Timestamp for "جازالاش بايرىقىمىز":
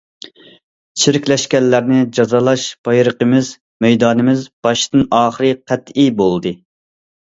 2.19-3.51